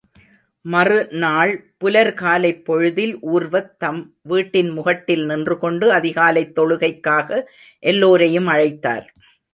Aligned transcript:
மறு 0.65 0.95
நாள் 1.15 1.51
புலர்காலைப் 1.81 2.63
பொழுதில் 2.63 3.13
உர்வத், 3.27 3.77
தம் 3.77 4.01
வீட்டின் 4.23 4.69
முகட்டில் 4.69 5.25
நின்று 5.25 5.59
கொண்டு 5.59 5.91
அதிகாலைத் 5.91 6.59
தொழுகைக்காக 6.59 7.29
எல்லோரையும் 7.83 8.47
அழைத்தார். 8.47 9.07